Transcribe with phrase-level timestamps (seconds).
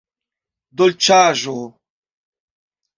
[0.81, 1.55] dolĉaĵo